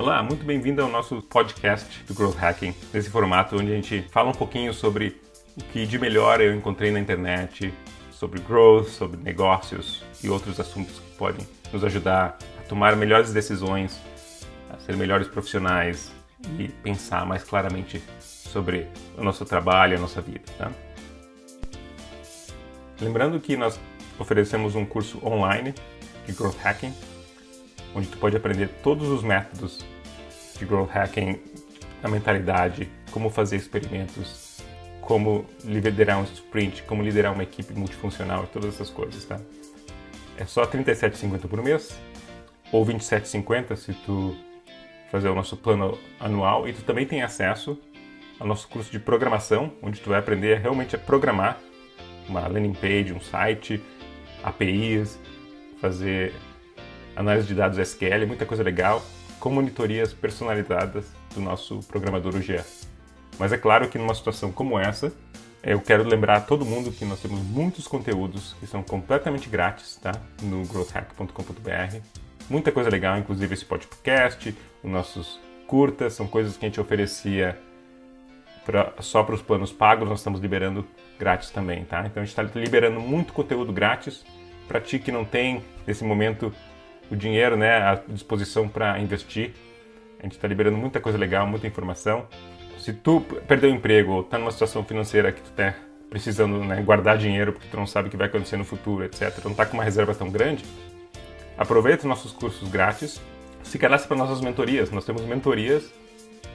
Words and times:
Olá, 0.00 0.22
muito 0.22 0.46
bem-vindo 0.46 0.80
ao 0.80 0.88
nosso 0.88 1.20
podcast 1.20 2.02
do 2.04 2.14
Growth 2.14 2.38
Hacking, 2.38 2.74
nesse 2.90 3.10
formato 3.10 3.54
onde 3.54 3.70
a 3.70 3.74
gente 3.74 4.00
fala 4.10 4.30
um 4.30 4.34
pouquinho 4.34 4.72
sobre 4.72 5.20
o 5.54 5.62
que 5.62 5.84
de 5.84 5.98
melhor 5.98 6.40
eu 6.40 6.54
encontrei 6.54 6.90
na 6.90 6.98
internet, 6.98 7.70
sobre 8.10 8.40
growth, 8.40 8.86
sobre 8.86 9.20
negócios 9.22 10.02
e 10.24 10.30
outros 10.30 10.58
assuntos 10.58 10.98
que 10.98 11.16
podem 11.18 11.46
nos 11.70 11.84
ajudar 11.84 12.38
a 12.58 12.62
tomar 12.62 12.96
melhores 12.96 13.30
decisões, 13.30 14.00
a 14.70 14.78
ser 14.78 14.96
melhores 14.96 15.28
profissionais 15.28 16.10
e 16.58 16.68
pensar 16.68 17.26
mais 17.26 17.44
claramente 17.44 18.02
sobre 18.20 18.88
o 19.18 19.22
nosso 19.22 19.44
trabalho, 19.44 19.98
a 19.98 20.00
nossa 20.00 20.22
vida. 20.22 20.44
Tá? 20.56 20.72
Lembrando 23.02 23.38
que 23.38 23.54
nós 23.54 23.78
oferecemos 24.18 24.74
um 24.74 24.86
curso 24.86 25.20
online 25.22 25.74
de 26.24 26.32
Growth 26.32 26.56
Hacking, 26.64 26.94
onde 27.94 28.08
tu 28.08 28.18
pode 28.18 28.36
aprender 28.36 28.68
todos 28.82 29.08
os 29.08 29.22
métodos 29.22 29.84
de 30.58 30.64
growth 30.64 30.90
hacking, 30.90 31.40
a 32.02 32.08
mentalidade, 32.08 32.90
como 33.10 33.30
fazer 33.30 33.56
experimentos, 33.56 34.62
como 35.00 35.44
liderar 35.64 36.18
um 36.18 36.24
sprint, 36.24 36.82
como 36.84 37.02
liderar 37.02 37.32
uma 37.32 37.42
equipe 37.42 37.72
multifuncional 37.74 38.44
e 38.44 38.46
todas 38.48 38.74
essas 38.74 38.90
coisas, 38.90 39.24
tá? 39.24 39.40
É 40.36 40.44
só 40.44 40.62
R$ 40.62 40.78
37,50 40.78 41.48
por 41.48 41.62
mês 41.62 41.98
ou 42.72 42.84
R$ 42.84 42.94
27,50 42.94 43.76
se 43.76 43.92
tu 43.92 44.36
fazer 45.10 45.28
o 45.28 45.34
nosso 45.34 45.56
plano 45.56 45.98
anual 46.18 46.68
e 46.68 46.72
tu 46.72 46.82
também 46.82 47.06
tem 47.06 47.22
acesso 47.22 47.78
ao 48.38 48.46
nosso 48.46 48.68
curso 48.68 48.90
de 48.90 48.98
programação, 48.98 49.72
onde 49.82 50.00
tu 50.00 50.08
vai 50.08 50.18
aprender 50.18 50.58
realmente 50.58 50.96
a 50.96 50.98
programar 50.98 51.58
uma 52.28 52.46
landing 52.46 52.72
page, 52.72 53.12
um 53.12 53.20
site, 53.20 53.82
APIs, 54.42 55.18
fazer 55.80 56.32
análise 57.16 57.46
de 57.46 57.54
dados 57.54 57.78
SQL, 57.78 58.26
muita 58.26 58.46
coisa 58.46 58.62
legal 58.62 59.02
com 59.38 59.50
monitorias 59.50 60.12
personalizadas 60.12 61.06
do 61.34 61.40
nosso 61.40 61.80
programador 61.88 62.36
UGA. 62.36 62.64
Mas 63.38 63.52
é 63.52 63.58
claro 63.58 63.88
que 63.88 63.98
numa 63.98 64.14
situação 64.14 64.52
como 64.52 64.78
essa, 64.78 65.12
eu 65.62 65.80
quero 65.80 66.04
lembrar 66.04 66.36
a 66.36 66.40
todo 66.40 66.64
mundo 66.64 66.92
que 66.92 67.04
nós 67.04 67.20
temos 67.20 67.40
muitos 67.40 67.86
conteúdos 67.86 68.54
que 68.60 68.66
são 68.66 68.82
completamente 68.82 69.48
grátis, 69.48 69.96
tá? 69.96 70.12
No 70.42 70.64
growthhack.com.br. 70.64 71.96
Muita 72.48 72.72
coisa 72.72 72.90
legal, 72.90 73.18
inclusive 73.18 73.54
esse 73.54 73.64
podcast, 73.64 74.56
os 74.82 74.90
nossos 74.90 75.40
curtas, 75.66 76.14
são 76.14 76.26
coisas 76.26 76.56
que 76.56 76.66
a 76.66 76.68
gente 76.68 76.80
oferecia 76.80 77.58
pra, 78.64 78.92
só 79.00 79.22
para 79.22 79.34
os 79.34 79.42
planos 79.42 79.72
pagos, 79.72 80.08
nós 80.08 80.20
estamos 80.20 80.40
liberando 80.40 80.86
grátis 81.18 81.50
também, 81.50 81.84
tá? 81.84 82.00
Então 82.06 82.22
a 82.22 82.26
gente 82.26 82.38
está 82.38 82.42
liberando 82.58 83.00
muito 83.00 83.32
conteúdo 83.32 83.72
grátis 83.72 84.24
para 84.66 84.80
ti 84.80 84.98
que 84.98 85.12
não 85.12 85.24
tem, 85.24 85.62
nesse 85.86 86.04
momento, 86.04 86.52
o 87.10 87.16
dinheiro 87.16 87.56
né, 87.56 87.76
à 87.76 88.00
disposição 88.08 88.68
para 88.68 88.98
investir. 88.98 89.52
A 90.18 90.22
gente 90.22 90.32
está 90.32 90.46
liberando 90.46 90.76
muita 90.76 91.00
coisa 91.00 91.18
legal, 91.18 91.46
muita 91.46 91.66
informação. 91.66 92.26
Se 92.78 92.92
tu 92.92 93.20
perdeu 93.46 93.70
o 93.70 93.74
emprego 93.74 94.12
ou 94.12 94.20
está 94.20 94.38
numa 94.38 94.50
situação 94.50 94.84
financeira 94.84 95.32
que 95.32 95.40
tu 95.40 95.50
está 95.50 95.74
precisando 96.08 96.62
né, 96.64 96.82
guardar 96.82 97.16
dinheiro 97.16 97.52
porque 97.52 97.68
tu 97.70 97.76
não 97.76 97.86
sabe 97.86 98.08
o 98.08 98.10
que 98.10 98.16
vai 98.16 98.26
acontecer 98.26 98.56
no 98.56 98.64
futuro, 98.64 99.04
etc., 99.04 99.38
não 99.44 99.52
está 99.52 99.66
com 99.66 99.74
uma 99.74 99.84
reserva 99.84 100.14
tão 100.14 100.30
grande, 100.30 100.64
aproveita 101.56 102.02
os 102.02 102.08
nossos 102.08 102.32
cursos 102.32 102.68
grátis, 102.68 103.20
se 103.62 103.78
cadastre 103.78 104.08
para 104.08 104.16
nossas 104.16 104.40
mentorias. 104.40 104.90
Nós 104.90 105.04
temos 105.04 105.22
mentorias 105.22 105.92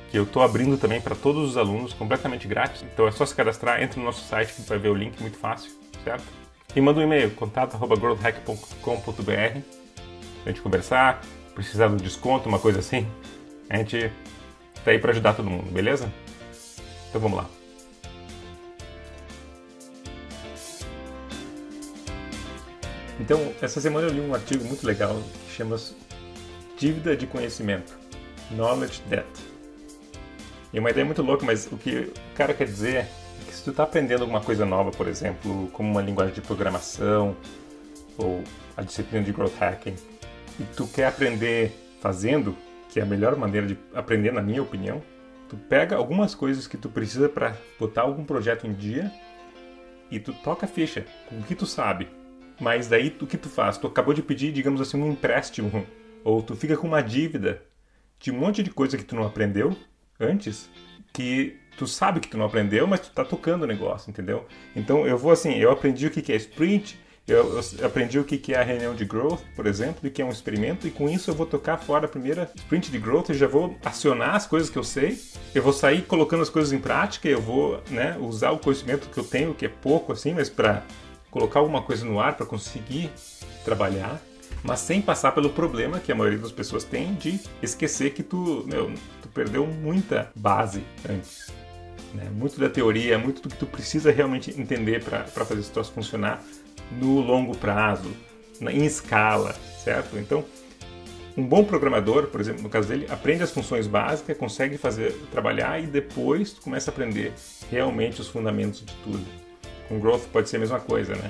que 0.10 0.18
eu 0.18 0.24
estou 0.24 0.42
abrindo 0.42 0.78
também 0.78 1.00
para 1.00 1.16
todos 1.16 1.50
os 1.50 1.58
alunos, 1.58 1.94
completamente 1.94 2.48
grátis. 2.48 2.84
Então 2.84 3.08
é 3.08 3.12
só 3.12 3.26
se 3.26 3.34
cadastrar, 3.34 3.82
entra 3.82 4.00
no 4.00 4.06
nosso 4.06 4.28
site 4.28 4.54
que 4.54 4.62
vai 4.64 4.78
ver 4.78 4.90
o 4.90 4.96
link 4.96 5.20
muito 5.22 5.38
fácil, 5.38 5.72
certo? 6.04 6.26
E 6.76 6.82
manda 6.82 7.00
um 7.00 7.04
e-mail, 7.04 7.32
contato.growthhack.com.br 7.32 9.85
a 10.46 10.50
gente 10.50 10.62
conversar, 10.62 11.22
precisar 11.54 11.88
de 11.88 11.94
um 11.94 11.98
desconto, 11.98 12.48
uma 12.48 12.60
coisa 12.60 12.80
assim, 12.80 13.08
a 13.70 13.78
gente 13.78 14.12
tá 14.84 14.92
aí 14.92 15.00
para 15.00 15.12
ajudar 15.12 15.34
todo 15.34 15.50
mundo, 15.50 15.72
beleza? 15.72 16.12
Então 17.10 17.20
vamos 17.20 17.38
lá. 17.38 17.50
Então, 23.20 23.54
essa 23.62 23.80
semana 23.80 24.08
eu 24.08 24.14
li 24.14 24.20
um 24.20 24.36
artigo 24.36 24.64
muito 24.66 24.86
legal 24.86 25.16
que 25.48 25.56
chama 25.56 25.78
Dívida 26.78 27.16
de 27.16 27.26
Conhecimento, 27.26 27.98
Knowledge 28.52 29.02
Debt. 29.08 29.28
E 30.74 30.78
é 30.78 30.80
uma 30.82 30.90
ideia 30.90 31.06
muito 31.06 31.22
louca, 31.22 31.46
mas 31.46 31.66
o 31.72 31.78
que 31.78 32.12
o 32.32 32.36
cara 32.36 32.54
quer 32.54 32.66
dizer 32.66 32.96
é 32.98 33.08
que 33.48 33.56
se 33.56 33.64
tu 33.64 33.72
está 33.72 33.84
aprendendo 33.84 34.22
alguma 34.22 34.42
coisa 34.42 34.66
nova, 34.66 34.92
por 34.92 35.08
exemplo, 35.08 35.70
como 35.72 35.90
uma 35.90 36.02
linguagem 36.02 36.36
de 36.36 36.42
programação 36.42 37.36
ou 38.18 38.44
a 38.76 38.82
disciplina 38.82 39.24
de 39.24 39.32
growth 39.32 39.56
hacking, 39.58 39.96
e 40.60 40.64
tu 40.76 40.88
quer 40.88 41.08
aprender 41.08 41.72
fazendo, 42.02 42.56
que 42.90 43.00
é 43.00 43.04
a 43.04 43.06
melhor 43.06 43.36
maneira 43.36 43.68
de 43.68 43.78
aprender, 43.94 44.32
na 44.32 44.42
minha 44.42 44.62
opinião, 44.62 45.02
tu 45.50 45.58
pega 45.58 45.96
algumas 45.96 46.34
coisas 46.34 46.68
que 46.68 46.78
tu 46.78 46.90
precisa 46.90 47.28
para 47.28 47.56
botar 47.80 48.02
algum 48.02 48.24
projeto 48.24 48.68
em 48.68 48.74
dia 48.74 49.12
e 50.10 50.20
tu 50.20 50.34
toca 50.34 50.66
a 50.66 50.70
ficha 50.70 51.06
com 51.28 51.40
o 51.40 51.44
que 51.44 51.56
tu 51.56 51.66
sabe. 51.66 52.08
Mas 52.60 52.88
daí 52.88 53.16
o 53.20 53.28
que 53.28 53.38
tu 53.38 53.50
faz? 53.50 53.78
Tu 53.78 53.88
acabou 53.88 54.14
de 54.14 54.22
pedir, 54.22 54.52
digamos 54.52 54.80
assim, 54.80 55.02
um 55.02 55.12
empréstimo 55.12 55.86
ou 56.24 56.42
tu 56.42 56.56
fica 56.56 56.78
com 56.78 56.88
uma 56.88 57.02
dívida 57.02 57.62
de 58.20 58.32
um 58.32 58.40
monte 58.40 58.64
de 58.64 58.72
coisa 58.72 58.98
que 58.98 59.04
tu 59.04 59.16
não 59.16 59.26
aprendeu 59.26 59.76
antes, 60.20 60.70
que 61.14 61.60
tu 61.78 61.86
sabe 61.86 62.20
que 62.20 62.28
tu 62.28 62.38
não 62.38 62.46
aprendeu, 62.46 62.88
mas 62.88 63.02
tu 63.02 63.12
tá 63.12 63.26
tocando 63.26 63.64
o 63.64 63.68
negócio, 63.68 64.10
entendeu? 64.10 64.46
Então 64.76 65.06
eu 65.06 65.18
vou 65.18 65.32
assim, 65.32 65.54
eu 65.56 65.70
aprendi 65.72 66.08
o 66.08 66.12
que 66.12 66.32
é 66.32 66.36
sprint, 66.36 67.00
eu, 67.28 67.60
eu, 67.80 67.86
aprendi 67.86 68.20
o 68.20 68.24
que 68.24 68.54
é 68.54 68.58
a 68.58 68.64
reunião 68.64 68.94
de 68.94 69.04
growth, 69.04 69.42
por 69.56 69.66
exemplo, 69.66 70.06
e 70.06 70.12
que 70.12 70.22
é 70.22 70.26
um 70.26 70.30
experimento, 70.30 70.88
e 70.88 70.92
com 70.92 71.10
isso 71.10 71.32
eu 71.32 71.34
vou 71.34 71.48
tocar 71.48 71.78
fora 71.78 72.06
a 72.06 72.08
primeira 72.08 72.52
sprint 72.56 72.92
de 72.92 73.00
growth, 73.00 73.30
eu 73.30 73.36
já 73.36 73.48
vou 73.48 73.76
acionar 73.84 74.36
as 74.36 74.46
coisas 74.46 74.70
que 74.70 74.78
eu 74.78 74.84
sei, 74.84 75.20
eu 75.54 75.64
vou 75.64 75.74
sair 75.74 76.04
colocando 76.04 76.44
as 76.44 76.50
coisas 76.50 76.72
em 76.72 76.80
prática, 76.80 77.28
eu 77.28 77.42
vou 77.42 77.82
né, 77.90 78.16
usar 78.20 78.52
o 78.52 78.60
conhecimento 78.60 79.10
que 79.10 79.18
eu 79.18 79.24
tenho, 79.24 79.56
que 79.56 79.66
é 79.66 79.70
pouco 79.70 80.14
assim, 80.14 80.34
mas 80.34 80.50
para 80.50 80.84
colocar 81.32 81.60
alguma 81.60 81.82
coisa 81.82 82.06
no 82.06 82.20
ar 82.20 82.38
para 82.38 82.46
conseguir 82.46 83.10
trabalhar, 83.64 84.22
mas 84.64 84.80
sem 84.80 85.02
passar 85.02 85.32
pelo 85.32 85.50
problema 85.50 86.00
que 86.00 86.12
a 86.12 86.16
maioria 86.16 86.40
das 86.40 86.52
pessoas 86.52 86.84
tem 86.84 87.16
de 87.16 87.40
esquecer 87.62 88.14
que 88.14 88.22
tu, 88.22 88.64
meu, 88.68 88.94
tu 89.22 89.28
perdeu 89.30 89.66
muita 89.66 90.32
base 90.36 90.84
antes. 91.10 91.52
Né? 92.14 92.30
Muito 92.32 92.60
da 92.60 92.70
teoria, 92.70 93.18
muito 93.18 93.42
do 93.42 93.50
que 93.50 93.58
tu 93.58 93.66
precisa 93.66 94.12
realmente 94.12 94.52
entender 94.60 95.04
para 95.04 95.26
fazer 95.26 95.60
esse 95.60 95.72
troço 95.72 95.92
funcionar 95.92 96.42
no 96.92 97.22
longo 97.22 97.56
prazo, 97.58 98.12
em 98.62 98.86
escala, 98.86 99.54
certo? 99.84 100.18
Então, 100.18 100.46
um 101.38 101.46
bom 101.46 101.64
programador, 101.66 102.28
por 102.28 102.40
exemplo, 102.40 102.64
no 102.64 102.70
caso 102.70 102.88
dele, 102.88 103.08
aprende 103.10 103.44
as 103.44 103.52
funções 103.52 103.88
básicas, 103.88 104.38
consegue 104.38 104.78
fazer 104.78 105.12
trabalhar 105.32 105.84
e 105.84 105.86
depois 105.86 106.54
começa 106.54 106.90
a 106.90 106.94
aprender 106.94 107.34
realmente 107.70 108.22
os 108.22 108.28
fundamentos 108.28 108.86
de 108.86 108.94
tudo. 109.04 109.26
Com 109.90 110.00
growth 110.00 110.24
pode 110.32 110.50
ser 110.50 110.58
a 110.58 110.60
mesma 110.60 110.80
coisa, 110.80 111.14
né? 111.16 111.30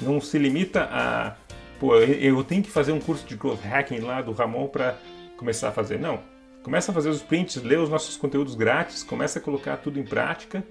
Não 0.00 0.20
se 0.20 0.38
limita 0.38 0.84
a, 0.84 1.34
pô, 1.80 1.96
eu 1.96 2.44
tenho 2.44 2.62
que 2.62 2.70
fazer 2.70 2.92
um 2.92 3.00
curso 3.00 3.26
de 3.26 3.34
growth 3.34 3.60
hacking 3.60 3.98
lá 3.98 4.22
do 4.22 4.30
Ramon 4.30 4.68
para 4.68 4.96
começar 5.36 5.68
a 5.68 5.72
fazer. 5.72 5.98
Não. 5.98 6.20
Começa 6.62 6.92
a 6.92 6.94
fazer 6.94 7.08
os 7.08 7.22
prints, 7.22 7.56
lê 7.62 7.76
os 7.76 7.88
nossos 7.88 8.16
conteúdos 8.16 8.54
grátis, 8.54 9.02
começa 9.02 9.38
a 9.38 9.42
colocar 9.42 9.78
tudo 9.78 9.98
em 9.98 10.04
prática 10.04 10.62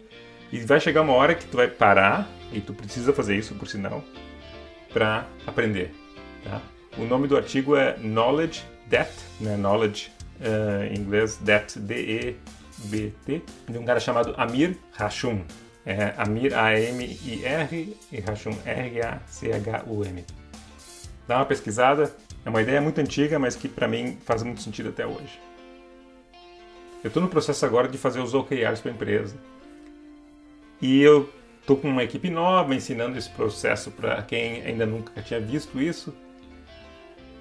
e 0.52 0.60
vai 0.60 0.80
chegar 0.80 1.02
uma 1.02 1.14
hora 1.14 1.36
que 1.36 1.46
tu 1.46 1.58
vai 1.58 1.68
parar, 1.68 2.28
e 2.52 2.62
tu 2.62 2.74
precisa 2.74 3.12
fazer 3.14 3.36
isso, 3.36 3.56
por 3.56 3.68
sinal, 3.68 4.04
para 4.94 5.28
aprender. 5.46 5.94
Tá? 6.44 6.62
O 6.98 7.06
nome 7.06 7.28
do 7.28 7.36
artigo 7.36 7.76
é 7.76 7.98
Knowledge 7.98 8.64
Debt, 8.88 9.12
né? 9.40 9.56
Knowledge 9.58 10.12
uh, 10.40 10.84
em 10.92 10.98
inglês 11.00 11.38
Debt, 11.38 11.78
D-E-B-T, 11.80 13.44
de 13.70 13.78
um 13.78 13.86
cara 13.86 14.00
chamado 14.00 14.34
Amir 14.38 14.78
Hashum. 14.98 15.44
É 15.86 16.14
Amir, 16.18 16.54
A-M-I-R, 16.54 17.98
e 18.12 18.20
Hashum, 18.20 18.58
R-A-C-H-U-M. 18.66 20.26
Dá 21.28 21.38
uma 21.38 21.46
pesquisada, 21.46 22.14
é 22.46 22.50
uma 22.50 22.62
ideia 22.62 22.82
muito 22.82 23.00
antiga, 23.00 23.38
mas 23.38 23.56
que 23.56 23.70
para 23.70 23.88
mim 23.88 24.18
faz 24.26 24.44
muito 24.44 24.62
sentido 24.62 24.90
até 24.90 25.06
hoje. 25.06 25.40
Eu 27.04 27.10
estou 27.10 27.22
no 27.22 27.30
processo 27.30 27.66
agora 27.66 27.88
de 27.88 27.98
fazer 27.98 28.20
os 28.20 28.34
OKRs 28.34 28.82
para 28.82 28.92
a 28.92 28.94
empresa. 28.94 29.38
E 30.82 31.02
eu 31.02 31.30
estou 31.60 31.76
com 31.76 31.90
uma 31.90 32.04
equipe 32.04 32.30
nova 32.30 32.76
ensinando 32.76 33.18
esse 33.18 33.30
processo 33.30 33.92
para 33.92 34.22
quem 34.22 34.62
ainda 34.62 34.86
nunca 34.86 35.22
tinha 35.22 35.40
visto 35.40 35.82
isso. 35.82 36.14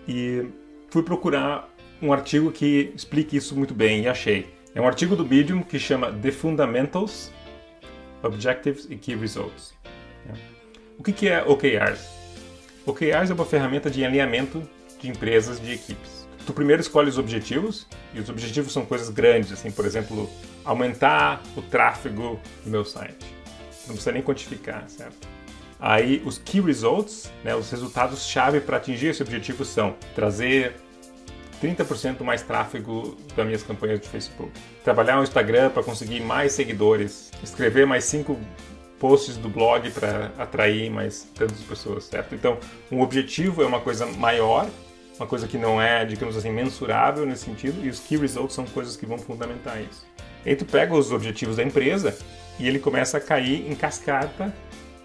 E 0.09 0.47
fui 0.91 1.03
procurar 1.03 1.69
um 2.01 2.13
artigo 2.13 2.51
que 2.51 2.93
explique 2.95 3.37
isso 3.37 3.57
muito 3.57 3.75
bem 3.75 4.03
e 4.03 4.09
achei. 4.09 4.47
É 4.75 4.81
um 4.81 4.87
artigo 4.87 5.17
do 5.17 5.25
Medium 5.25 5.63
que 5.63 5.79
chama 5.79 6.13
The 6.13 6.31
Fundamentals, 6.31 7.33
Objectives 8.23 8.87
e 8.91 8.97
Key 8.97 9.15
Results. 9.15 9.75
O 10.99 11.03
que 11.03 11.29
é 11.29 11.43
OKRs? 11.43 12.09
OKRs 12.85 13.31
é 13.31 13.35
uma 13.35 13.45
ferramenta 13.45 13.91
de 13.91 14.05
alinhamento 14.05 14.63
de 15.01 15.09
empresas, 15.09 15.61
de 15.61 15.73
equipes. 15.73 16.26
Tu 16.47 16.53
primeiro 16.53 16.81
escolhe 16.81 17.09
os 17.09 17.19
objetivos, 17.19 17.87
e 18.15 18.21
os 18.21 18.29
objetivos 18.29 18.73
são 18.73 18.87
coisas 18.87 19.09
grandes, 19.09 19.53
assim, 19.53 19.71
por 19.71 19.85
exemplo, 19.85 20.31
aumentar 20.65 21.43
o 21.57 21.63
tráfego 21.63 22.41
do 22.65 22.71
meu 22.71 22.85
site. 22.85 23.27
Não 23.87 23.95
precisa 23.95 24.13
nem 24.13 24.23
quantificar, 24.23 24.85
certo? 24.89 25.29
Aí 25.79 26.23
os 26.25 26.39
key 26.39 26.61
results, 26.61 27.33
né, 27.45 27.55
os 27.55 27.71
resultados 27.71 28.25
chave 28.27 28.61
para 28.61 28.77
atingir 28.77 29.09
esse 29.09 29.23
objetivo 29.23 29.65
são 29.65 29.95
trazer 30.15 30.77
30% 31.61 32.23
mais 32.23 32.43
tráfego 32.43 33.17
das 33.35 33.45
minhas 33.45 33.63
campanhas 33.63 34.01
de 34.01 34.09
Facebook. 34.09 34.53
Trabalhar 34.85 35.17
no 35.17 35.23
Instagram 35.23 35.71
para 35.71 35.83
conseguir 35.83 36.21
mais 36.21 36.53
seguidores. 36.53 37.31
Escrever 37.43 37.87
mais 37.87 38.05
5 38.05 38.39
posts 38.99 39.37
do 39.37 39.49
blog 39.49 39.91
para 39.91 40.33
atrair 40.39 40.91
mais 40.91 41.27
tantas 41.35 41.61
pessoas, 41.61 42.05
certo? 42.05 42.35
Então, 42.35 42.59
um 42.91 43.01
objetivo 43.03 43.63
é 43.63 43.67
uma 43.67 43.81
coisa 43.81 44.07
maior, 44.07 44.69
uma 45.19 45.27
coisa 45.27 45.49
que 45.49 45.57
não 45.57 45.81
é, 45.81 46.05
digamos 46.05 46.37
assim, 46.37 46.51
mensurável 46.51 47.25
nesse 47.25 47.45
sentido, 47.45 47.85
e 47.85 47.89
os 47.89 48.01
key 48.01 48.17
results 48.17 48.55
são 48.55 48.65
coisas 48.67 48.97
que 48.97 49.07
vão 49.07 49.19
fundamentar 49.19 49.81
isso. 49.81 50.07
Aí 50.45 50.55
tu 50.55 50.65
pega 50.65 50.95
os 50.95 51.11
objetivos 51.11 51.57
da 51.57 51.63
empresa 51.63 52.17
e 52.59 52.69
ele 52.69 52.79
começa 52.79 53.19
a 53.19 53.21
cair 53.21 53.71
em 53.71 53.75
cascata 53.75 54.55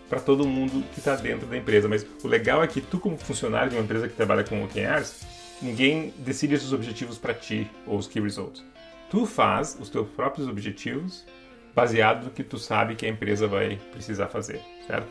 para 0.08 0.20
todo 0.20 0.46
mundo 0.46 0.84
que 0.94 1.00
está 1.00 1.16
dentro 1.16 1.48
da 1.48 1.58
empresa. 1.58 1.88
Mas 1.88 2.06
o 2.24 2.28
legal 2.28 2.62
é 2.62 2.68
que 2.68 2.82
tu, 2.82 3.00
como 3.00 3.18
funcionário 3.18 3.70
de 3.70 3.76
uma 3.76 3.84
empresa 3.84 4.08
que 4.08 4.14
trabalha 4.14 4.44
com 4.44 4.64
OKRs, 4.64 5.26
ninguém 5.62 6.14
decide 6.18 6.56
esses 6.56 6.74
objetivos 6.74 7.18
para 7.18 7.34
ti, 7.34 7.70
ou 7.88 7.98
os 7.98 8.08
key 8.08 8.20
results. 8.20 8.64
Tu 9.10 9.26
faz 9.26 9.78
os 9.80 9.90
teus 9.90 10.08
próprios 10.10 10.48
objetivos 10.48 11.26
baseado 11.74 12.26
no 12.26 12.30
que 12.30 12.44
tu 12.44 12.58
sabe 12.58 12.96
que 12.96 13.06
a 13.06 13.10
empresa 13.10 13.48
vai 13.48 13.80
precisar 13.92 14.28
fazer, 14.28 14.62
certo? 14.86 15.08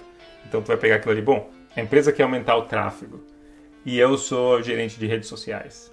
Então 0.47 0.63
tu 0.63 0.69
vai 0.69 0.77
pegar 0.77 0.97
aquilo 0.97 1.13
ali, 1.13 1.23
bom, 1.23 1.51
a 1.75 1.81
empresa 1.81 2.13
quer 2.13 2.23
aumentar 2.25 2.57
o 2.57 2.63
tráfego 2.63 3.21
e 3.85 3.99
eu 3.99 4.17
sou 4.19 4.63
gerente 4.63 4.99
de 4.99 5.07
redes 5.07 5.29
sociais. 5.29 5.93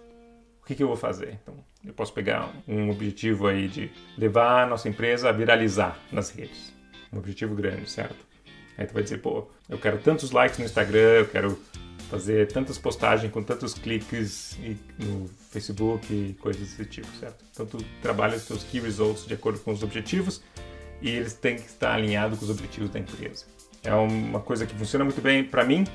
O 0.62 0.66
que, 0.66 0.76
que 0.76 0.84
eu 0.84 0.88
vou 0.88 0.98
fazer? 0.98 1.40
Então, 1.42 1.56
eu 1.86 1.94
posso 1.94 2.14
pegar 2.14 2.52
um 2.68 2.90
objetivo 2.90 3.48
aí 3.48 3.68
de 3.68 3.92
levar 4.18 4.64
a 4.64 4.68
nossa 4.68 4.90
empresa 4.90 5.30
a 5.30 5.32
viralizar 5.32 5.98
nas 6.12 6.30
redes. 6.30 6.74
Um 7.12 7.20
objetivo 7.20 7.56
grande, 7.56 7.90
certo? 7.90 8.28
Aí 8.78 8.86
tu 8.86 8.94
vai 8.94 9.04
dizer, 9.04 9.20
pô, 9.20 9.48
eu 9.70 9.78
quero 9.78 9.98
tantos 10.00 10.32
likes 10.32 10.60
no 10.60 10.66
Instagram, 10.66 11.00
eu 11.00 11.28
quero 11.28 11.58
fazer 12.10 12.48
tantas 12.48 12.78
postagens 12.78 13.32
com 13.32 13.42
tantos 13.42 13.74
cliques 13.74 14.58
no 15.00 15.28
Facebook 15.52 16.14
e 16.14 16.34
coisas 16.36 16.62
desse 16.62 16.86
tipo, 16.86 17.08
certo? 17.18 17.44
Então 17.52 17.66
tu 17.66 17.78
trabalha 18.02 18.38
os 18.38 18.46
teus 18.46 18.64
key 18.64 18.80
results 18.80 19.26
de 19.26 19.34
acordo 19.34 19.60
com 19.60 19.72
os 19.72 19.84
objetivos 19.84 20.42
e 21.02 21.10
eles 21.10 21.34
têm 21.34 21.56
que 21.56 21.68
estar 21.68 21.94
alinhados 21.94 22.40
com 22.40 22.46
os 22.46 22.52
objetivos 22.52 22.90
da 22.90 23.00
empresa. 23.00 23.46
É 23.84 23.94
uma 23.94 24.40
coisa 24.40 24.66
que 24.66 24.76
funciona 24.76 25.06
muito 25.06 25.22
bem 25.22 25.44
para 25.44 25.64
mim, 25.64 25.86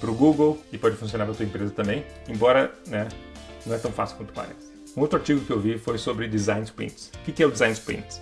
para 0.00 0.10
o 0.10 0.14
Google 0.14 0.58
e 0.72 0.78
pode 0.78 0.96
funcionar 0.96 1.24
para 1.24 1.34
a 1.34 1.36
tua 1.36 1.46
empresa 1.46 1.70
também, 1.70 2.04
embora 2.28 2.72
né, 2.86 3.08
não 3.66 3.74
é 3.74 3.78
tão 3.78 3.92
fácil 3.92 4.16
quanto 4.16 4.32
parece. 4.32 4.68
Um 4.96 5.00
outro 5.00 5.18
artigo 5.18 5.40
que 5.40 5.50
eu 5.50 5.60
vi 5.60 5.78
foi 5.78 5.98
sobre 5.98 6.26
design 6.26 6.64
sprints. 6.64 7.12
O 7.14 7.32
que 7.32 7.42
é 7.42 7.46
o 7.46 7.50
design 7.50 7.72
sprint? 7.72 8.20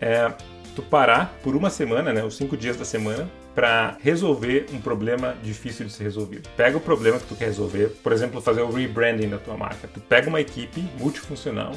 É 0.00 0.32
tu 0.74 0.82
parar 0.82 1.38
por 1.42 1.54
uma 1.54 1.70
semana, 1.70 2.12
né, 2.12 2.24
os 2.24 2.36
cinco 2.36 2.56
dias 2.56 2.76
da 2.76 2.84
semana, 2.84 3.30
para 3.54 3.96
resolver 4.00 4.66
um 4.72 4.80
problema 4.80 5.36
difícil 5.42 5.86
de 5.86 5.92
ser 5.92 6.04
resolvido. 6.04 6.48
Pega 6.56 6.76
o 6.76 6.80
problema 6.80 7.18
que 7.18 7.26
tu 7.26 7.36
quer 7.36 7.46
resolver, 7.46 7.88
por 8.02 8.12
exemplo, 8.12 8.40
fazer 8.40 8.62
o 8.62 8.70
rebranding 8.70 9.28
da 9.28 9.38
tua 9.38 9.56
marca. 9.56 9.88
Tu 9.88 10.00
pega 10.00 10.28
uma 10.28 10.40
equipe 10.40 10.80
multifuncional 10.98 11.72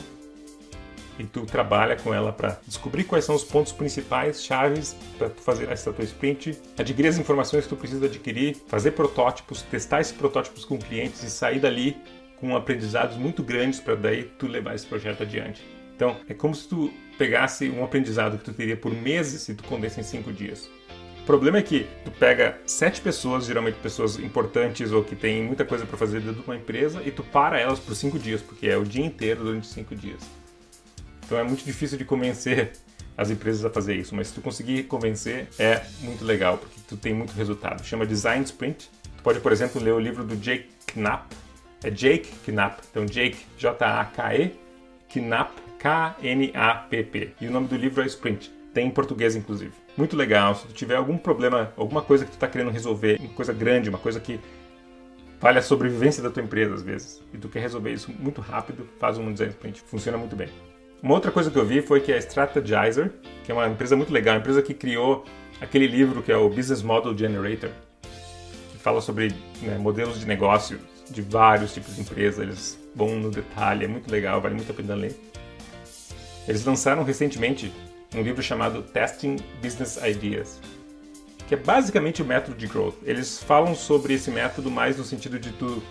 e 1.17 1.23
tu 1.23 1.45
trabalha 1.45 1.95
com 1.95 2.13
ela 2.13 2.31
para 2.31 2.59
descobrir 2.65 3.03
quais 3.03 3.25
são 3.25 3.35
os 3.35 3.43
pontos 3.43 3.71
principais, 3.71 4.43
chaves 4.43 4.95
para 5.17 5.29
tu 5.29 5.41
fazer 5.41 5.69
essa 5.69 5.91
tua 5.93 6.03
sprint, 6.05 6.57
adquirir 6.77 7.09
as 7.09 7.17
informações 7.17 7.63
que 7.63 7.69
tu 7.69 7.75
precisa 7.75 8.05
adquirir, 8.05 8.57
fazer 8.67 8.91
protótipos, 8.91 9.61
testar 9.61 10.01
esses 10.01 10.13
protótipos 10.13 10.65
com 10.65 10.77
clientes 10.77 11.23
e 11.23 11.29
sair 11.29 11.59
dali 11.59 11.97
com 12.37 12.55
aprendizados 12.55 13.17
muito 13.17 13.41
grandes 13.41 13.79
para 13.79 13.95
daí 13.95 14.23
tu 14.23 14.47
levar 14.47 14.75
esse 14.75 14.85
projeto 14.85 15.23
adiante. 15.23 15.65
Então, 15.95 16.17
é 16.27 16.33
como 16.33 16.53
se 16.53 16.67
tu 16.67 16.91
pegasse 17.17 17.69
um 17.69 17.83
aprendizado 17.83 18.37
que 18.37 18.43
tu 18.43 18.53
teria 18.53 18.75
por 18.75 18.93
meses 18.93 19.41
se 19.43 19.55
tu 19.55 19.63
condensa 19.63 20.01
em 20.01 20.03
cinco 20.03 20.33
dias. 20.33 20.69
O 21.21 21.25
problema 21.25 21.57
é 21.57 21.61
que 21.61 21.87
tu 22.03 22.11
pega 22.11 22.59
sete 22.67 23.01
pessoas, 23.01 23.45
geralmente 23.45 23.77
pessoas 23.81 24.19
importantes 24.19 24.91
ou 24.91 25.03
que 25.03 25.15
têm 25.15 25.41
muita 25.41 25.65
coisa 25.65 25.85
para 25.85 25.97
fazer 25.97 26.19
dentro 26.19 26.41
de 26.41 26.47
uma 26.47 26.55
empresa, 26.55 27.01
e 27.03 27.09
tu 27.09 27.23
para 27.23 27.59
elas 27.59 27.79
por 27.79 27.95
cinco 27.95 28.19
dias, 28.19 28.41
porque 28.41 28.67
é 28.67 28.77
o 28.77 28.83
dia 28.83 29.03
inteiro 29.03 29.43
durante 29.43 29.65
cinco 29.65 29.95
dias. 29.95 30.21
Então 31.25 31.37
é 31.37 31.43
muito 31.43 31.65
difícil 31.65 31.97
de 31.97 32.05
convencer 32.05 32.71
as 33.17 33.29
empresas 33.31 33.63
a 33.63 33.69
fazer 33.69 33.95
isso, 33.95 34.13
mas 34.13 34.27
se 34.27 34.33
tu 34.33 34.41
conseguir 34.41 34.83
convencer, 34.83 35.47
é 35.57 35.83
muito 36.01 36.23
legal, 36.23 36.57
porque 36.57 36.79
tu 36.87 36.97
tem 36.97 37.13
muito 37.13 37.31
resultado. 37.33 37.83
Chama 37.83 38.05
Design 38.05 38.43
Sprint. 38.43 38.89
Tu 39.17 39.23
pode, 39.23 39.39
por 39.39 39.51
exemplo, 39.51 39.81
ler 39.81 39.93
o 39.93 39.99
livro 39.99 40.23
do 40.23 40.35
Jake 40.35 40.69
Knapp. 40.93 41.35
É 41.83 41.89
Jake 41.89 42.29
Knapp. 42.45 42.81
Então, 42.91 43.05
Jake, 43.05 43.37
J-A-K-E, 43.57 44.53
Knapp, 45.13 45.53
K-N-A-P-P. 45.79 47.33
E 47.39 47.47
o 47.47 47.51
nome 47.51 47.67
do 47.67 47.77
livro 47.77 48.03
é 48.03 48.05
Sprint. 48.05 48.51
Tem 48.73 48.87
em 48.87 48.91
português, 48.91 49.35
inclusive. 49.35 49.71
Muito 49.95 50.17
legal. 50.17 50.55
Se 50.55 50.67
tu 50.67 50.73
tiver 50.73 50.95
algum 50.95 51.17
problema, 51.17 51.71
alguma 51.77 52.01
coisa 52.01 52.25
que 52.25 52.31
tu 52.31 52.33
está 52.33 52.47
querendo 52.47 52.71
resolver, 52.71 53.17
uma 53.19 53.29
coisa 53.29 53.53
grande, 53.53 53.89
uma 53.89 53.99
coisa 53.99 54.19
que 54.19 54.39
vale 55.39 55.59
a 55.59 55.61
sobrevivência 55.61 56.21
da 56.21 56.29
tua 56.29 56.43
empresa, 56.43 56.73
às 56.73 56.81
vezes, 56.81 57.21
e 57.33 57.37
tu 57.37 57.47
quer 57.47 57.59
resolver 57.59 57.93
isso 57.93 58.11
muito 58.11 58.41
rápido, 58.41 58.89
faz 58.99 59.17
um 59.17 59.31
design 59.31 59.53
sprint. 59.53 59.81
Funciona 59.81 60.17
muito 60.17 60.35
bem. 60.35 60.49
Uma 61.01 61.13
outra 61.13 61.31
coisa 61.31 61.51
que 61.51 61.57
eu 61.57 61.65
vi 61.65 61.81
foi 61.81 61.99
que 62.01 62.11
a 62.11 62.17
Strategizer, 62.17 63.11
que 63.43 63.51
é 63.51 63.55
uma 63.55 63.67
empresa 63.67 63.95
muito 63.95 64.11
legal, 64.11 64.35
uma 64.35 64.39
empresa 64.39 64.61
que 64.61 64.73
criou 64.73 65.23
aquele 65.61 65.87
livro 65.87 66.21
que 66.21 66.31
é 66.31 66.37
o 66.37 66.49
Business 66.49 66.81
Model 66.81 67.17
Generator, 67.17 67.69
que 68.71 68.77
fala 68.77 69.01
sobre 69.01 69.33
né, 69.61 69.77
modelos 69.77 70.19
de 70.19 70.25
negócio 70.25 70.79
de 71.09 71.21
vários 71.21 71.73
tipos 71.73 71.95
de 71.95 72.01
empresas, 72.01 72.39
eles 72.39 72.79
vão 72.95 73.15
no 73.15 73.29
detalhe, 73.29 73.85
é 73.85 73.87
muito 73.87 74.09
legal, 74.09 74.41
vale 74.41 74.55
muito 74.55 74.71
a 74.71 74.75
pena 74.75 74.95
ler. 74.95 75.15
Eles 76.47 76.65
lançaram 76.65 77.03
recentemente 77.03 77.71
um 78.15 78.21
livro 78.21 78.41
chamado 78.41 78.81
Testing 78.81 79.37
Business 79.61 79.97
Ideas, 79.97 80.59
que 81.47 81.53
é 81.53 81.57
basicamente 81.57 82.21
o 82.21 82.25
método 82.25 82.57
de 82.57 82.67
growth. 82.67 82.95
Eles 83.03 83.41
falam 83.43 83.75
sobre 83.75 84.13
esse 84.13 84.31
método 84.31 84.71
mais 84.71 84.97
no 84.97 85.03
sentido 85.03 85.37
de 85.37 85.51
tu 85.51 85.83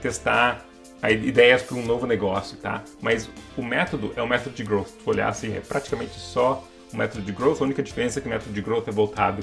testar 0.00 0.64
ideias 1.08 1.62
para 1.62 1.76
um 1.76 1.84
novo 1.84 2.06
negócio, 2.06 2.56
tá? 2.58 2.82
Mas 3.00 3.30
o 3.56 3.62
método 3.62 4.12
é 4.16 4.22
o 4.22 4.28
método 4.28 4.54
de 4.54 4.64
growth. 4.64 4.88
Se 4.88 5.08
olhar 5.08 5.28
assim, 5.28 5.56
é 5.56 5.60
praticamente 5.60 6.18
só 6.18 6.66
o 6.92 6.96
método 6.96 7.22
de 7.22 7.32
growth. 7.32 7.60
A 7.60 7.64
única 7.64 7.82
diferença 7.82 8.18
é 8.18 8.22
que 8.22 8.28
o 8.28 8.30
método 8.30 8.52
de 8.52 8.60
growth 8.60 8.88
é 8.88 8.90
voltado 8.90 9.42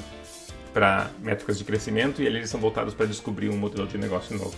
para 0.74 1.10
métricas 1.20 1.58
de 1.58 1.64
crescimento 1.64 2.22
e 2.22 2.26
eles 2.28 2.50
são 2.50 2.60
voltados 2.60 2.94
para 2.94 3.08
descobrir 3.08 3.50
um 3.50 3.58
modelo 3.58 3.88
de 3.88 3.98
negócio 3.98 4.38
novo. 4.38 4.56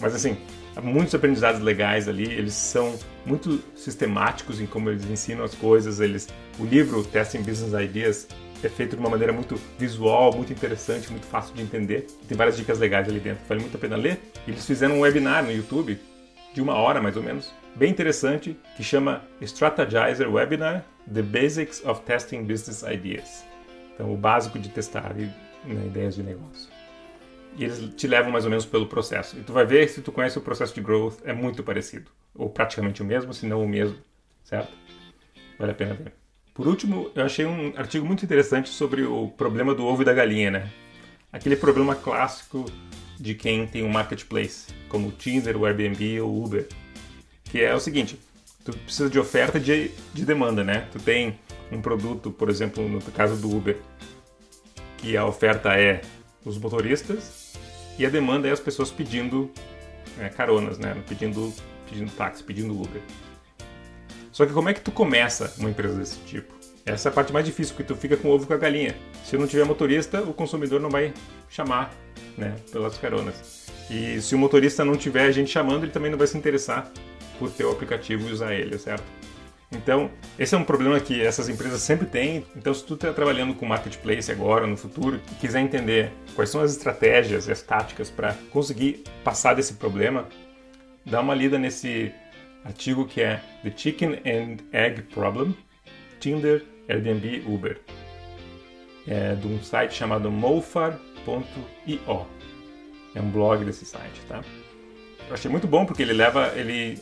Mas 0.00 0.14
assim, 0.16 0.36
muitos 0.82 1.14
aprendizados 1.14 1.60
legais 1.60 2.08
ali, 2.08 2.24
eles 2.24 2.54
são 2.54 2.98
muito 3.24 3.62
sistemáticos 3.76 4.60
em 4.60 4.66
como 4.66 4.90
eles 4.90 5.04
ensinam 5.04 5.44
as 5.44 5.54
coisas, 5.54 6.00
eles 6.00 6.28
o 6.58 6.64
livro 6.64 7.04
Testing 7.04 7.42
Business 7.42 7.72
Ideas 7.72 8.26
é 8.66 8.70
feito 8.70 8.96
de 8.96 9.00
uma 9.00 9.10
maneira 9.10 9.32
muito 9.32 9.56
visual, 9.78 10.34
muito 10.34 10.52
interessante, 10.52 11.10
muito 11.10 11.26
fácil 11.26 11.54
de 11.54 11.62
entender. 11.62 12.06
Tem 12.28 12.36
várias 12.36 12.56
dicas 12.56 12.78
legais 12.78 13.08
ali 13.08 13.20
dentro, 13.20 13.42
vale 13.48 13.60
muito 13.60 13.76
a 13.76 13.80
pena 13.80 13.96
ler. 13.96 14.20
Eles 14.46 14.66
fizeram 14.66 14.96
um 14.96 15.00
webinar 15.00 15.44
no 15.44 15.52
YouTube 15.52 15.98
de 16.54 16.60
uma 16.60 16.74
hora 16.74 17.00
mais 17.00 17.16
ou 17.16 17.22
menos, 17.22 17.52
bem 17.74 17.90
interessante, 17.90 18.56
que 18.76 18.82
chama 18.82 19.22
Strategizer 19.40 20.30
Webinar: 20.30 20.84
The 21.12 21.22
Basics 21.22 21.84
of 21.84 22.02
Testing 22.02 22.44
Business 22.44 22.82
Ideas. 22.82 23.44
Então, 23.94 24.12
o 24.12 24.16
básico 24.16 24.58
de 24.58 24.68
testar 24.68 25.14
né, 25.14 25.86
ideias 25.86 26.14
de 26.14 26.22
negócio 26.22 26.70
e 27.56 27.64
eles 27.64 27.78
te 27.94 28.06
levam 28.06 28.32
mais 28.32 28.44
ou 28.44 28.50
menos 28.50 28.64
pelo 28.64 28.86
processo. 28.86 29.38
E 29.38 29.42
tu 29.42 29.52
vai 29.52 29.66
ver 29.66 29.88
se 29.88 30.00
tu 30.00 30.10
conhece 30.10 30.38
o 30.38 30.40
processo 30.40 30.74
de 30.74 30.80
growth, 30.80 31.18
é 31.24 31.32
muito 31.32 31.62
parecido, 31.62 32.10
ou 32.34 32.48
praticamente 32.48 33.02
o 33.02 33.04
mesmo, 33.04 33.32
se 33.32 33.46
não 33.46 33.62
o 33.62 33.68
mesmo, 33.68 33.98
certo? 34.44 34.72
Vale 35.58 35.72
a 35.72 35.74
pena 35.74 35.94
ver. 35.94 36.21
Por 36.54 36.68
último, 36.68 37.10
eu 37.14 37.24
achei 37.24 37.46
um 37.46 37.72
artigo 37.76 38.04
muito 38.04 38.24
interessante 38.24 38.68
sobre 38.68 39.04
o 39.04 39.28
problema 39.28 39.74
do 39.74 39.86
ovo 39.86 40.02
e 40.02 40.04
da 40.04 40.12
galinha, 40.12 40.50
né? 40.50 40.70
Aquele 41.32 41.56
problema 41.56 41.94
clássico 41.94 42.66
de 43.18 43.34
quem 43.34 43.66
tem 43.66 43.82
um 43.82 43.88
marketplace, 43.88 44.66
como 44.88 45.08
o 45.08 45.12
Tinder, 45.12 45.56
o 45.56 45.64
Airbnb 45.64 46.20
ou 46.20 46.30
o 46.30 46.44
Uber, 46.44 46.68
que 47.44 47.62
é 47.62 47.74
o 47.74 47.80
seguinte: 47.80 48.18
tu 48.64 48.76
precisa 48.76 49.08
de 49.08 49.18
oferta 49.18 49.58
de, 49.58 49.90
de 50.12 50.26
demanda, 50.26 50.62
né? 50.62 50.88
Tu 50.92 50.98
tem 50.98 51.38
um 51.70 51.80
produto, 51.80 52.30
por 52.30 52.50
exemplo, 52.50 52.86
no 52.86 53.00
caso 53.00 53.40
do 53.40 53.54
Uber, 53.56 53.78
que 54.98 55.16
a 55.16 55.24
oferta 55.24 55.74
é 55.74 56.02
os 56.44 56.58
motoristas 56.58 57.54
e 57.98 58.04
a 58.04 58.10
demanda 58.10 58.46
é 58.46 58.50
as 58.50 58.60
pessoas 58.60 58.90
pedindo 58.90 59.50
é, 60.18 60.28
caronas, 60.28 60.78
né? 60.78 61.02
Pedindo, 61.08 61.50
pedindo 61.88 62.10
táxi, 62.12 62.44
pedindo 62.44 62.74
Uber. 62.74 63.00
Só 64.32 64.46
que 64.46 64.52
como 64.52 64.68
é 64.70 64.74
que 64.74 64.80
tu 64.80 64.90
começa 64.90 65.52
uma 65.58 65.70
empresa 65.70 65.98
desse 65.98 66.18
tipo? 66.20 66.52
Essa 66.84 67.08
é 67.08 67.10
a 67.10 67.12
parte 67.12 67.32
mais 67.32 67.44
difícil, 67.44 67.74
porque 67.74 67.92
tu 67.92 67.98
fica 67.98 68.16
com 68.16 68.28
o 68.28 68.32
ovo 68.32 68.46
com 68.46 68.54
a 68.54 68.56
galinha. 68.56 68.96
Se 69.24 69.36
não 69.36 69.46
tiver 69.46 69.64
motorista, 69.64 70.20
o 70.22 70.32
consumidor 70.34 70.80
não 70.80 70.90
vai 70.90 71.12
chamar 71.48 71.94
né, 72.36 72.56
pelas 72.72 72.98
caronas. 72.98 73.68
E 73.88 74.20
se 74.20 74.34
o 74.34 74.38
motorista 74.38 74.84
não 74.84 74.96
tiver 74.96 75.30
gente 75.32 75.50
chamando, 75.50 75.84
ele 75.84 75.92
também 75.92 76.10
não 76.10 76.18
vai 76.18 76.26
se 76.26 76.36
interessar 76.36 76.90
por 77.38 77.50
ter 77.50 77.64
o 77.64 77.70
aplicativo 77.70 78.28
e 78.28 78.32
usar 78.32 78.54
ele, 78.54 78.78
certo? 78.78 79.04
Então, 79.70 80.10
esse 80.38 80.54
é 80.54 80.58
um 80.58 80.64
problema 80.64 80.98
que 81.00 81.22
essas 81.22 81.48
empresas 81.48 81.80
sempre 81.82 82.06
têm. 82.06 82.44
Então, 82.56 82.74
se 82.74 82.84
tu 82.84 82.94
está 82.94 83.12
trabalhando 83.12 83.54
com 83.54 83.64
marketplace 83.64 84.30
agora, 84.30 84.66
no 84.66 84.76
futuro, 84.76 85.20
e 85.32 85.34
quiser 85.36 85.60
entender 85.60 86.12
quais 86.34 86.50
são 86.50 86.60
as 86.60 86.72
estratégias 86.72 87.48
e 87.48 87.52
as 87.52 87.62
táticas 87.62 88.10
para 88.10 88.34
conseguir 88.50 89.04
passar 89.24 89.54
desse 89.54 89.74
problema, 89.74 90.26
dá 91.06 91.20
uma 91.20 91.34
lida 91.34 91.58
nesse 91.58 92.12
artigo 92.64 93.06
que 93.06 93.20
é 93.20 93.42
The 93.62 93.72
Chicken 93.76 94.20
and 94.24 94.58
Egg 94.72 95.02
Problem, 95.02 95.54
Tinder, 96.20 96.64
Airbnb, 96.88 97.44
Uber. 97.46 97.80
É 99.06 99.34
de 99.34 99.46
um 99.46 99.62
site 99.62 99.94
chamado 99.94 100.30
mofar.io. 100.30 102.26
É 103.14 103.20
um 103.20 103.30
blog 103.30 103.64
desse 103.64 103.84
site, 103.84 104.20
tá? 104.28 104.42
achei 105.30 105.50
muito 105.50 105.66
bom 105.66 105.86
porque 105.86 106.02
ele 106.02 106.12
leva, 106.12 106.52
ele 106.56 106.98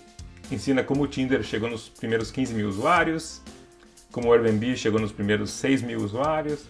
ensina 0.51 0.83
como 0.83 1.03
o 1.03 1.09
Tinder 1.09 1.43
chegou 1.43 1.69
nos 1.69 1.89
primeiros 1.89 2.31
15 2.31 2.55
mil 2.55 2.69
usuários, 2.69 3.43
como 4.13 4.29
o 4.29 4.33
Airbnb 4.33 4.77
chegou 4.77 5.01
nos 5.01 5.13
primeiros 5.13 5.51
6 5.51 5.83
mil 5.83 6.01
usuários 6.01 6.65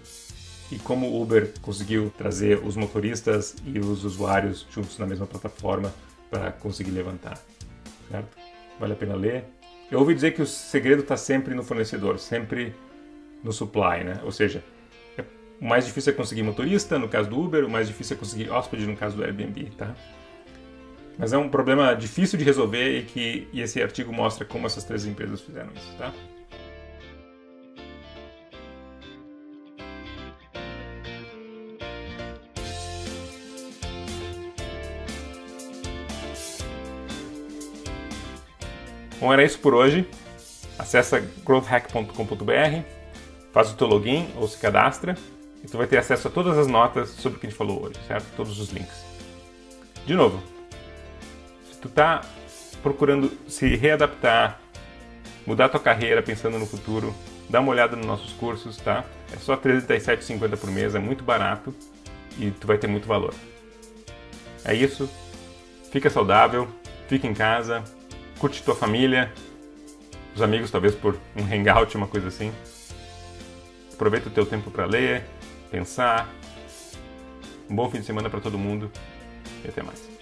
e 0.70 0.78
como 0.78 1.06
o 1.08 1.22
Uber 1.22 1.52
conseguiu 1.60 2.12
trazer 2.16 2.58
os 2.64 2.76
motoristas 2.76 3.56
e 3.64 3.78
os 3.78 4.04
usuários 4.04 4.66
juntos 4.70 4.98
na 4.98 5.06
mesma 5.06 5.26
plataforma 5.26 5.92
para 6.30 6.52
conseguir 6.52 6.92
levantar. 6.92 7.38
Certo? 8.10 8.39
Vale 8.80 8.94
a 8.94 8.96
pena 8.96 9.14
ler. 9.14 9.44
Eu 9.90 9.98
ouvi 9.98 10.14
dizer 10.14 10.30
que 10.30 10.40
o 10.40 10.46
segredo 10.46 11.02
está 11.02 11.14
sempre 11.14 11.54
no 11.54 11.62
fornecedor, 11.62 12.18
sempre 12.18 12.74
no 13.44 13.52
supply, 13.52 14.02
né? 14.04 14.20
Ou 14.24 14.32
seja, 14.32 14.64
é, 15.18 15.24
o 15.60 15.64
mais 15.66 15.84
difícil 15.84 16.14
é 16.14 16.16
conseguir 16.16 16.42
motorista, 16.42 16.98
no 16.98 17.06
caso 17.06 17.28
do 17.28 17.38
Uber, 17.38 17.66
o 17.66 17.68
mais 17.68 17.86
difícil 17.88 18.16
é 18.16 18.18
conseguir 18.18 18.48
hóspede, 18.48 18.86
no 18.86 18.96
caso 18.96 19.18
do 19.18 19.22
Airbnb, 19.22 19.70
tá? 19.76 19.94
Mas 21.18 21.34
é 21.34 21.38
um 21.38 21.50
problema 21.50 21.94
difícil 21.94 22.38
de 22.38 22.44
resolver 22.44 23.00
e 23.00 23.02
que 23.02 23.48
e 23.52 23.60
esse 23.60 23.82
artigo 23.82 24.10
mostra 24.10 24.46
como 24.46 24.66
essas 24.66 24.84
três 24.84 25.04
empresas 25.04 25.42
fizeram 25.42 25.70
isso, 25.76 25.94
tá? 25.98 26.14
Bom, 39.20 39.32
era 39.32 39.44
isso 39.44 39.58
por 39.58 39.74
hoje. 39.74 40.08
Acesse 40.78 41.20
growthhack.com.br, 41.44 42.82
faz 43.52 43.70
o 43.70 43.76
teu 43.76 43.86
login 43.86 44.30
ou 44.36 44.48
se 44.48 44.56
cadastra 44.56 45.14
e 45.62 45.66
tu 45.66 45.76
vai 45.76 45.86
ter 45.86 45.98
acesso 45.98 46.28
a 46.28 46.30
todas 46.30 46.56
as 46.56 46.66
notas 46.66 47.10
sobre 47.10 47.36
o 47.36 47.40
que 47.40 47.46
a 47.46 47.50
gente 47.50 47.58
falou 47.58 47.84
hoje, 47.84 47.96
certo? 48.08 48.24
Todos 48.34 48.58
os 48.58 48.70
links. 48.70 49.04
De 50.06 50.14
novo, 50.14 50.42
se 51.70 51.78
tu 51.78 51.88
está 51.88 52.22
procurando 52.82 53.30
se 53.46 53.76
readaptar, 53.76 54.58
mudar 55.46 55.68
tua 55.68 55.80
carreira 55.80 56.22
pensando 56.22 56.58
no 56.58 56.64
futuro, 56.64 57.14
dá 57.46 57.60
uma 57.60 57.72
olhada 57.72 57.94
nos 57.94 58.06
nossos 58.06 58.32
cursos, 58.32 58.78
tá? 58.78 59.04
É 59.34 59.36
só 59.36 59.52
R$ 59.52 59.60
37,50 59.60 60.56
por 60.56 60.70
mês, 60.70 60.94
é 60.94 60.98
muito 60.98 61.22
barato 61.22 61.74
e 62.38 62.50
tu 62.52 62.66
vai 62.66 62.78
ter 62.78 62.86
muito 62.86 63.06
valor. 63.06 63.34
É 64.64 64.74
isso. 64.74 65.10
Fica 65.92 66.08
saudável, 66.08 66.68
fica 67.06 67.26
em 67.26 67.34
casa, 67.34 67.84
curte 68.40 68.62
tua 68.62 68.74
família, 68.74 69.30
os 70.34 70.40
amigos, 70.40 70.70
talvez 70.70 70.94
por 70.94 71.14
um 71.36 71.44
hangout, 71.44 71.94
uma 71.96 72.08
coisa 72.08 72.28
assim. 72.28 72.50
Aproveita 73.92 74.28
o 74.28 74.32
teu 74.32 74.46
tempo 74.46 74.70
para 74.70 74.86
ler, 74.86 75.24
pensar. 75.70 76.26
Um 77.68 77.76
bom 77.76 77.88
fim 77.90 78.00
de 78.00 78.06
semana 78.06 78.30
para 78.30 78.40
todo 78.40 78.58
mundo 78.58 78.90
e 79.62 79.68
até 79.68 79.82
mais. 79.82 80.19